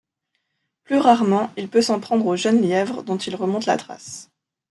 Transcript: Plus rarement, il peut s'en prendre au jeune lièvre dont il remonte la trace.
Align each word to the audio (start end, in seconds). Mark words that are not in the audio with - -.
Plus 0.83 0.97
rarement, 0.97 1.51
il 1.57 1.69
peut 1.69 1.83
s'en 1.83 1.99
prendre 1.99 2.25
au 2.25 2.35
jeune 2.35 2.59
lièvre 2.59 3.03
dont 3.03 3.17
il 3.17 3.35
remonte 3.35 3.67
la 3.67 3.77
trace. 3.77 4.29